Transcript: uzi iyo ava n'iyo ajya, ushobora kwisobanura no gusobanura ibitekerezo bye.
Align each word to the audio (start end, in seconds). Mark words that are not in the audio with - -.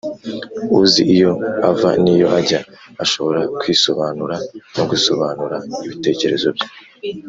uzi 0.79 1.01
iyo 1.15 1.31
ava 1.69 1.89
n'iyo 2.03 2.27
ajya, 2.39 2.59
ushobora 3.03 3.41
kwisobanura 3.59 4.35
no 4.75 4.83
gusobanura 4.91 5.57
ibitekerezo 5.85 6.47
bye. 6.55 6.67